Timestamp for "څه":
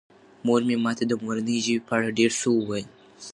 2.39-2.47